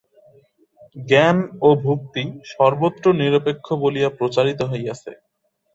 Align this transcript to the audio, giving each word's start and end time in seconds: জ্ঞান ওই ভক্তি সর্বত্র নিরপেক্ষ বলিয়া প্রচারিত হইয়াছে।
জ্ঞান 1.01 1.37
ওই 1.59 1.75
ভক্তি 1.85 2.23
সর্বত্র 2.53 3.05
নিরপেক্ষ 3.21 3.67
বলিয়া 3.83 4.09
প্রচারিত 4.19 4.59
হইয়াছে। 4.71 5.11